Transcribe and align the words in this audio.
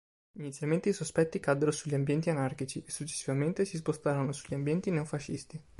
Inizialmente 0.39 0.89
i 0.89 0.93
sospetti 0.93 1.39
caddero 1.39 1.69
sugli 1.69 1.93
ambienti 1.93 2.31
anarchici, 2.31 2.83
e 2.83 2.89
successivamente 2.89 3.65
si 3.65 3.77
spostarono 3.77 4.31
sugli 4.31 4.55
ambienti 4.55 4.89
neofascisti. 4.89 5.63